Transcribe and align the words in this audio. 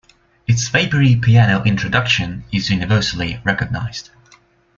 Its 0.47 0.67
vapory 0.67 1.15
piano 1.15 1.63
introduction 1.63 2.43
is 2.51 2.71
universally 2.71 3.39
recognized. 3.43 4.09